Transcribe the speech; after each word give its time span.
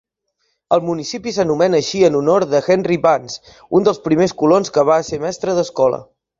El 0.77 0.79
municipi 0.85 1.33
s'anomena 1.35 1.81
així 1.83 2.01
en 2.07 2.17
honor 2.21 2.47
de 2.55 2.63
Henry 2.77 2.99
Vance, 3.05 3.55
un 3.81 3.87
dels 3.91 4.03
primers 4.11 4.37
colons 4.43 4.77
que 4.79 4.89
va 4.93 5.01
ser 5.13 5.25
mestre 5.31 5.59
d'escola. 5.61 6.05